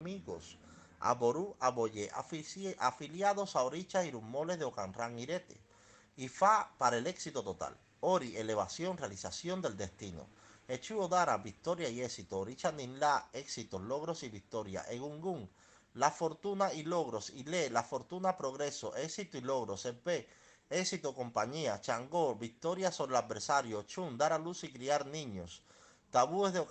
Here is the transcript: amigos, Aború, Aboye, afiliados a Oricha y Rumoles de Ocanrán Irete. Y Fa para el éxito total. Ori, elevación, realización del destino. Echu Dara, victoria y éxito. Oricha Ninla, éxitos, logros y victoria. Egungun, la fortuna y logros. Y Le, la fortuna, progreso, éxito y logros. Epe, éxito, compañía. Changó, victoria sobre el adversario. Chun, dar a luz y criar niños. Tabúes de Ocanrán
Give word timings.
amigos, 0.00 0.56
Aború, 1.00 1.56
Aboye, 1.58 2.08
afiliados 2.78 3.56
a 3.56 3.64
Oricha 3.64 4.04
y 4.04 4.12
Rumoles 4.12 4.56
de 4.56 4.64
Ocanrán 4.64 5.18
Irete. 5.18 5.60
Y 6.16 6.28
Fa 6.28 6.70
para 6.78 6.98
el 6.98 7.06
éxito 7.08 7.42
total. 7.42 7.76
Ori, 7.98 8.36
elevación, 8.36 8.96
realización 8.96 9.60
del 9.60 9.76
destino. 9.76 10.28
Echu 10.68 11.08
Dara, 11.08 11.36
victoria 11.38 11.88
y 11.88 12.00
éxito. 12.00 12.38
Oricha 12.38 12.70
Ninla, 12.70 13.28
éxitos, 13.32 13.82
logros 13.82 14.22
y 14.22 14.28
victoria. 14.28 14.84
Egungun, 14.88 15.50
la 15.94 16.12
fortuna 16.12 16.72
y 16.72 16.84
logros. 16.84 17.30
Y 17.30 17.42
Le, 17.42 17.68
la 17.68 17.82
fortuna, 17.82 18.36
progreso, 18.36 18.94
éxito 18.94 19.36
y 19.36 19.40
logros. 19.40 19.84
Epe, 19.84 20.28
éxito, 20.70 21.12
compañía. 21.12 21.80
Changó, 21.80 22.36
victoria 22.36 22.92
sobre 22.92 23.16
el 23.16 23.24
adversario. 23.24 23.82
Chun, 23.82 24.16
dar 24.16 24.32
a 24.32 24.38
luz 24.38 24.62
y 24.62 24.72
criar 24.72 25.06
niños. 25.06 25.64
Tabúes 26.10 26.54
de 26.54 26.60
Ocanrán 26.60 26.66